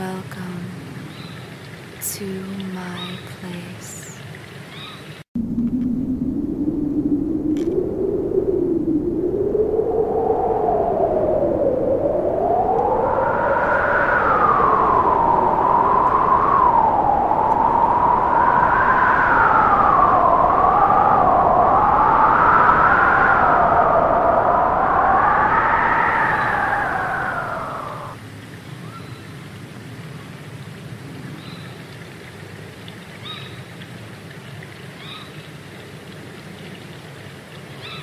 [0.00, 0.64] Welcome
[2.14, 2.24] to
[2.72, 4.19] my place.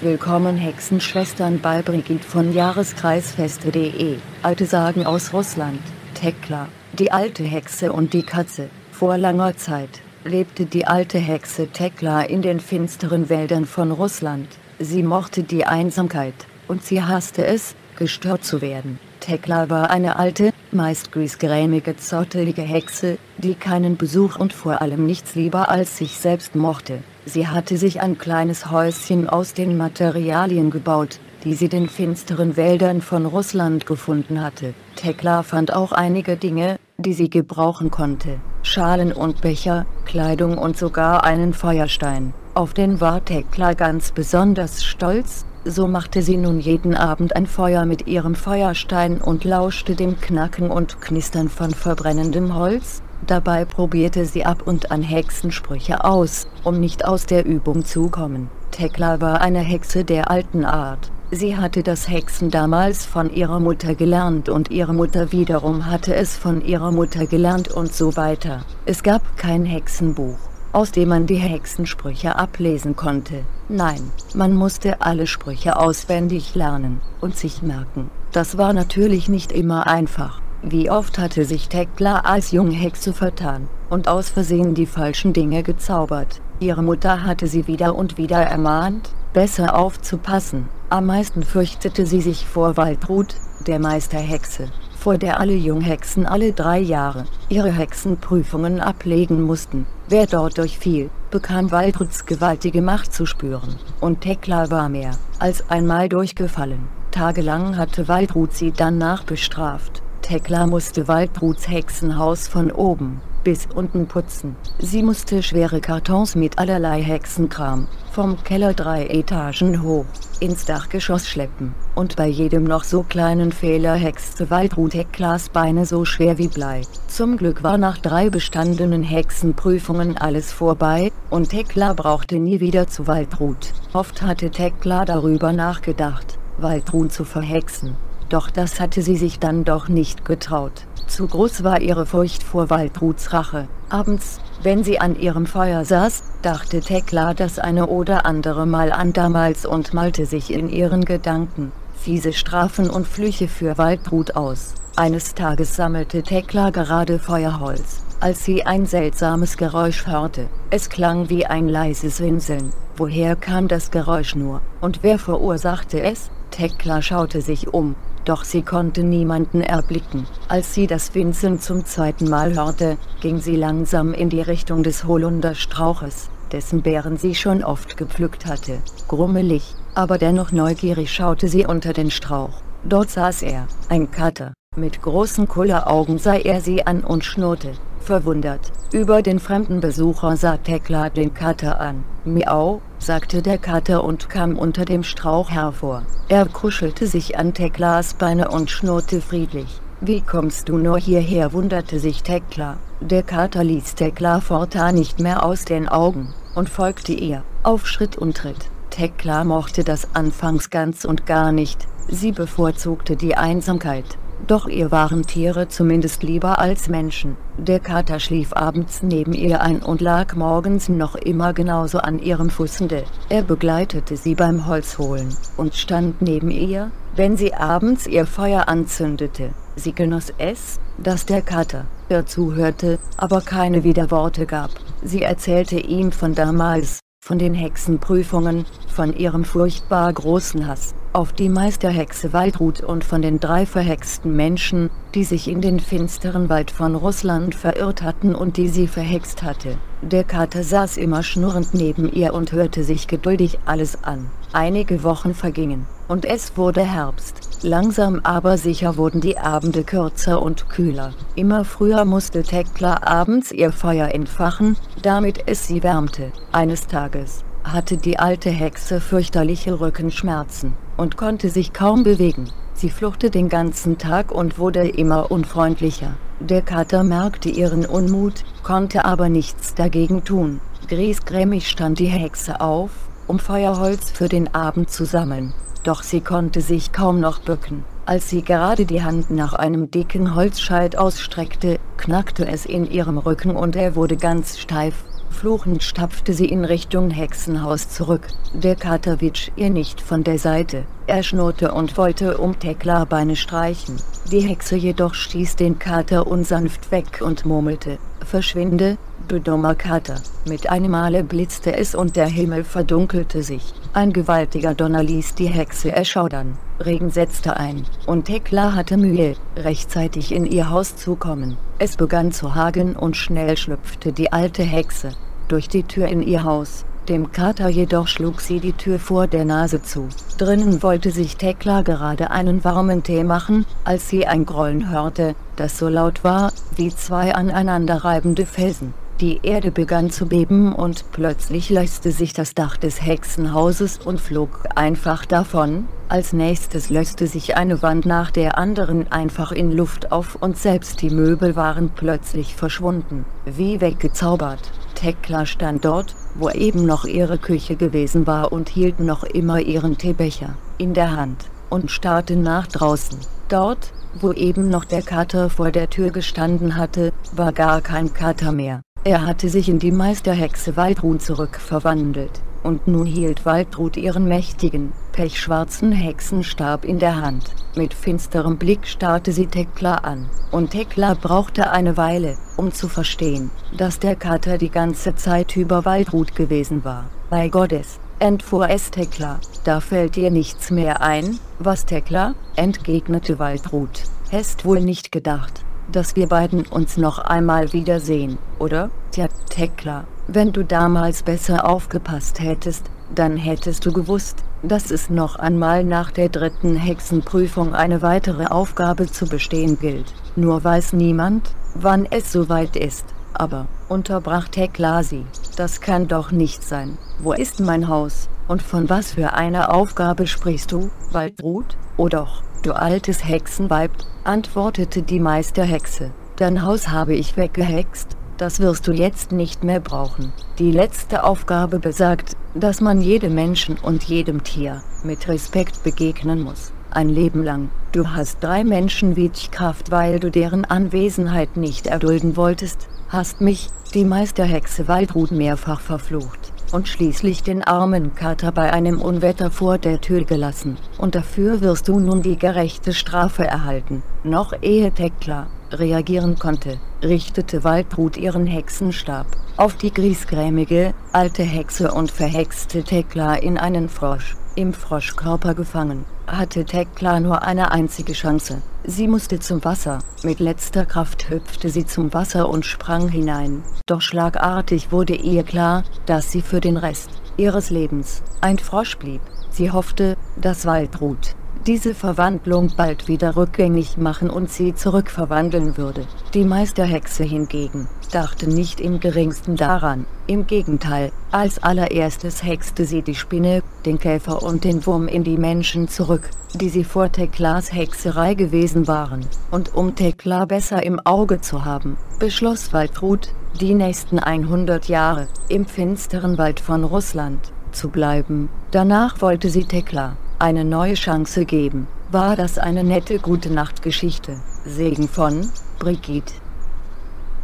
[0.00, 4.18] Willkommen Hexenschwestern bei Brigitte von Jahreskreisfeste.de.
[4.44, 5.80] Alte Sagen aus Russland.
[6.14, 8.70] Tekla, die alte Hexe und die Katze.
[8.92, 9.88] Vor langer Zeit
[10.22, 14.46] lebte die alte Hexe Tekla in den finsteren Wäldern von Russland.
[14.78, 19.00] Sie mochte die Einsamkeit und sie hasste es, gestört zu werden.
[19.18, 25.34] Tekla war eine alte, meist griesgrämige, zottelige Hexe, die keinen Besuch und vor allem nichts
[25.34, 27.02] lieber als sich selbst mochte.
[27.28, 33.02] Sie hatte sich ein kleines Häuschen aus den Materialien gebaut, die sie den finsteren Wäldern
[33.02, 34.72] von Russland gefunden hatte.
[34.96, 38.40] Tekla fand auch einige Dinge, die sie gebrauchen konnte.
[38.62, 42.32] Schalen und Becher, Kleidung und sogar einen Feuerstein.
[42.54, 47.84] Auf den war Tekla ganz besonders stolz, so machte sie nun jeden Abend ein Feuer
[47.84, 54.44] mit ihrem Feuerstein und lauschte dem Knacken und Knistern von verbrennendem Holz, Dabei probierte sie
[54.44, 58.48] ab und an Hexensprüche aus, um nicht aus der Übung zu kommen.
[58.70, 61.10] Tekla war eine Hexe der alten Art.
[61.30, 66.34] Sie hatte das Hexen damals von ihrer Mutter gelernt und ihre Mutter wiederum hatte es
[66.36, 68.62] von ihrer Mutter gelernt und so weiter.
[68.86, 70.38] Es gab kein Hexenbuch,
[70.72, 73.44] aus dem man die Hexensprüche ablesen konnte.
[73.68, 78.10] Nein, man musste alle Sprüche auswendig lernen und sich merken.
[78.32, 80.40] Das war natürlich nicht immer einfach.
[80.62, 86.40] Wie oft hatte sich Tekla als Junghexe vertan und aus Versehen die falschen Dinge gezaubert.
[86.58, 90.68] Ihre Mutter hatte sie wieder und wieder ermahnt, besser aufzupassen.
[90.90, 93.36] Am meisten fürchtete sie sich vor Waldrut,
[93.68, 94.68] der Meisterhexe,
[94.98, 99.86] vor der alle Junghexen alle drei Jahre ihre Hexenprüfungen ablegen mussten.
[100.08, 103.76] Wer dort durchfiel, bekam Waldruts gewaltige Macht zu spüren.
[104.00, 106.88] Und Tekla war mehr als einmal durchgefallen.
[107.12, 114.56] Tagelang hatte Waldrut sie danach bestraft Tekla musste Waldbruts Hexenhaus von oben bis unten putzen.
[114.78, 120.04] Sie musste schwere Kartons mit allerlei Hexenkram vom Keller drei Etagen hoch
[120.40, 121.72] ins Dachgeschoss schleppen.
[121.94, 126.82] Und bei jedem noch so kleinen Fehler hexte Waldbrut Teklas Beine so schwer wie Blei.
[127.06, 133.06] Zum Glück war nach drei bestandenen Hexenprüfungen alles vorbei, und Tekla brauchte nie wieder zu
[133.06, 133.72] Waldbrut.
[133.92, 137.96] Oft hatte Tekla darüber nachgedacht, Waldbrut zu verhexen
[138.28, 140.86] doch das hatte sie sich dann doch nicht getraut.
[141.06, 143.68] Zu groß war ihre Furcht vor Waldruts Rache.
[143.88, 149.12] Abends, wenn sie an ihrem Feuer saß, dachte Tekla das eine oder andere Mal an
[149.12, 154.74] damals und malte sich in ihren Gedanken fiese Strafen und Flüche für Waldbrut aus.
[154.96, 160.46] Eines Tages sammelte Tekla gerade Feuerholz, als sie ein seltsames Geräusch hörte.
[160.70, 162.70] Es klang wie ein leises Winseln.
[162.96, 164.60] Woher kam das Geräusch nur?
[164.80, 166.30] Und wer verursachte es?
[166.50, 167.94] Tekla schaute sich um
[168.28, 170.26] doch sie konnte niemanden erblicken.
[170.48, 175.04] Als sie das Winseln zum zweiten Mal hörte, ging sie langsam in die Richtung des
[175.04, 178.78] Holunderstrauches, dessen Beeren sie schon oft gepflückt hatte.
[179.08, 182.60] Grummelig, aber dennoch neugierig schaute sie unter den Strauch.
[182.84, 184.52] Dort saß er, ein Kater.
[184.76, 188.70] Mit großen Kulleraugen sah er sie an und schnurrte, verwundert.
[188.92, 192.04] Über den fremden Besucher sah Tekla den Kater an.
[192.28, 196.02] Miau, sagte der Kater und kam unter dem Strauch hervor.
[196.28, 199.80] Er kuschelte sich an Teklas Beine und schnurrte friedlich.
[200.00, 202.76] Wie kommst du nur hierher, wunderte sich Tekla.
[203.00, 208.16] Der Kater ließ Tekla fortan nicht mehr aus den Augen und folgte ihr, auf Schritt
[208.16, 208.70] und Tritt.
[208.90, 211.88] Tekla mochte das anfangs ganz und gar nicht.
[212.08, 217.36] Sie bevorzugte die Einsamkeit doch ihr waren Tiere zumindest lieber als Menschen.
[217.56, 222.50] Der Kater schlief abends neben ihr ein und lag morgens noch immer genauso an ihrem
[222.50, 223.04] Fußende.
[223.28, 229.50] Er begleitete sie beim Holzholen und stand neben ihr, wenn sie abends ihr Feuer anzündete.
[229.76, 234.70] Sie genoss es, dass der Kater ihr zuhörte, aber keine Widerworte gab.
[235.02, 241.50] Sie erzählte ihm von damals, von den Hexenprüfungen, von ihrem furchtbar großen Hass auf die
[241.50, 246.94] Meisterhexe Waldrut und von den drei verhexten Menschen, die sich in den finsteren Wald von
[246.94, 249.76] Russland verirrt hatten und die sie verhext hatte.
[250.00, 254.30] Der Kater saß immer schnurrend neben ihr und hörte sich geduldig alles an.
[254.54, 257.62] Einige Wochen vergingen, und es wurde Herbst.
[257.62, 261.12] Langsam aber sicher wurden die Abende kürzer und kühler.
[261.34, 266.32] Immer früher musste Tekla abends ihr Feuer entfachen, damit es sie wärmte.
[266.52, 272.50] Eines Tages hatte die alte Hexe fürchterliche Rückenschmerzen und konnte sich kaum bewegen.
[272.74, 276.14] Sie fluchte den ganzen Tag und wurde immer unfreundlicher.
[276.40, 280.60] Der Kater merkte ihren Unmut, konnte aber nichts dagegen tun.
[280.86, 282.92] Griesgrämig stand die Hexe auf,
[283.28, 285.54] um Feuerholz für den Abend zu sammeln.
[285.84, 287.84] Doch sie konnte sich kaum noch bücken.
[288.04, 293.54] Als sie gerade die Hand nach einem dicken Holzscheit ausstreckte, knackte es in ihrem Rücken
[293.54, 294.94] und er wurde ganz steif.
[295.30, 298.28] Fluchend stapfte sie in Richtung Hexenhaus zurück.
[298.52, 300.84] Der Kater witsch ihr nicht von der Seite.
[301.06, 303.96] Er schnurrte und wollte um Tekla Beine streichen.
[304.32, 310.20] Die Hexe jedoch stieß den Kater unsanft weg und murmelte, Verschwinde, du dummer Kater.
[310.46, 313.72] Mit einem Male blitzte es und der Himmel verdunkelte sich.
[313.92, 316.58] Ein gewaltiger Donner ließ die Hexe erschaudern.
[316.84, 321.56] Regen setzte ein, und Tekla hatte Mühe, rechtzeitig in ihr Haus zu kommen.
[321.78, 325.10] Es begann zu hageln und schnell schlüpfte die alte Hexe
[325.48, 326.84] durch die Tür in ihr Haus.
[327.08, 330.08] Dem Kater jedoch schlug sie die Tür vor der Nase zu.
[330.36, 335.78] Drinnen wollte sich Tekla gerade einen warmen Tee machen, als sie ein Grollen hörte, das
[335.78, 338.92] so laut war, wie zwei aneinanderreibende Felsen.
[339.20, 344.60] Die Erde begann zu beben und plötzlich löste sich das Dach des Hexenhauses und flog
[344.76, 345.88] einfach davon.
[346.08, 351.02] Als nächstes löste sich eine Wand nach der anderen einfach in Luft auf und selbst
[351.02, 354.70] die Möbel waren plötzlich verschwunden, wie weggezaubert.
[354.94, 359.98] Tekla stand dort, wo eben noch ihre Küche gewesen war und hielt noch immer ihren
[359.98, 363.18] Teebecher in der Hand und starrte nach draußen.
[363.48, 368.52] Dort, wo eben noch der Kater vor der Tür gestanden hatte, war gar kein Kater
[368.52, 368.82] mehr.
[369.08, 375.92] Er hatte sich in die Meisterhexe Waldrun zurückverwandelt, und nun hielt Waldrut ihren mächtigen, pechschwarzen
[375.92, 377.44] Hexenstab in der Hand.
[377.74, 383.50] Mit finsterem Blick starrte sie Tekla an, und Tekla brauchte eine Weile, um zu verstehen,
[383.78, 387.06] dass der Kater die ganze Zeit über Waldrut gewesen war.
[387.30, 394.02] Bei Gottes, entfuhr es Tekla, da fällt dir nichts mehr ein, was Tekla, entgegnete Waldrut.
[394.30, 398.90] Hast wohl nicht gedacht, dass wir beiden uns noch einmal wiedersehen, oder?
[399.10, 405.36] Tja, Tekla, wenn du damals besser aufgepasst hättest, dann hättest du gewusst, dass es noch
[405.36, 410.12] einmal nach der dritten Hexenprüfung eine weitere Aufgabe zu bestehen gilt.
[410.36, 413.04] Nur weiß niemand, wann es soweit ist.
[413.32, 415.24] Aber, unterbrach Tekla sie,
[415.56, 416.98] das kann doch nicht sein.
[417.18, 418.28] Wo ist mein Haus?
[418.46, 421.76] Und von was für einer Aufgabe sprichst du, Waldrut?
[421.96, 423.90] Oh doch, du altes Hexenweib,
[424.24, 426.12] antwortete die Meisterhexe.
[426.36, 430.32] Dein Haus habe ich weggehext, das wirst du jetzt nicht mehr brauchen.
[430.58, 436.72] Die letzte Aufgabe besagt, dass man jedem Menschen und jedem Tier mit Respekt begegnen muss.
[436.90, 437.70] Ein Leben lang.
[437.92, 439.16] Du hast drei Menschen
[439.50, 446.52] Kraft, weil du deren Anwesenheit nicht erdulden wolltest, hast mich, die Meisterhexe Waldrut mehrfach verflucht
[446.72, 450.76] und schließlich den armen Kater bei einem Unwetter vor der Tür gelassen.
[450.98, 454.02] Und dafür wirst du nun die gerechte Strafe erhalten.
[454.24, 459.26] Noch ehe Tekla reagieren konnte, richtete Waldbrut ihren Hexenstab
[459.58, 464.36] auf die griesgrämige, alte Hexe und verhexte Tekla in einen Frosch.
[464.58, 468.60] Im Froschkörper gefangen, hatte Tekla nur eine einzige Chance.
[468.82, 470.00] Sie musste zum Wasser.
[470.24, 473.62] Mit letzter Kraft hüpfte sie zum Wasser und sprang hinein.
[473.86, 479.20] Doch schlagartig wurde ihr klar, dass sie für den Rest ihres Lebens ein Frosch blieb.
[479.50, 481.36] Sie hoffte, dass Waldrut
[481.68, 486.06] diese Verwandlung bald wieder rückgängig machen und sie zurückverwandeln würde.
[486.32, 490.06] Die Meisterhexe hingegen dachte nicht im geringsten daran.
[490.26, 495.36] Im Gegenteil, als allererstes hexte sie die Spinne, den Käfer und den Wurm in die
[495.36, 499.26] Menschen zurück, die sie vor Teklas Hexerei gewesen waren.
[499.50, 503.28] Und um Tekla besser im Auge zu haben, beschloss Waldrut,
[503.60, 508.48] die nächsten 100 Jahre im finsteren Wald von Russland zu bleiben.
[508.70, 511.88] Danach wollte sie Tekla eine neue Chance geben.
[512.10, 514.40] War das eine nette gute Nachtgeschichte?
[514.64, 516.34] Segen von Brigitte.